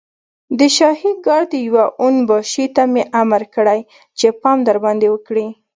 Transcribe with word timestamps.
د 0.59 0.61
شاهي 0.77 1.11
ګارډ 1.25 1.51
يوه 1.67 1.85
اون 2.01 2.15
باشي 2.29 2.65
ته 2.75 2.83
مې 2.93 3.03
امر 3.21 3.41
کړی 3.55 3.79
چې 4.17 4.27
پام 4.41 4.57
درباندې 4.67 5.07
وکړي. 5.11 5.47